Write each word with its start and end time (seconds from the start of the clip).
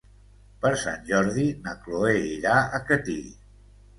Per 0.61 0.71
Sant 0.83 1.03
Jordi 1.09 1.43
na 1.67 1.75
Cloè 1.83 2.15
irà 2.31 2.57
a 2.79 2.83
Catí. 2.89 3.21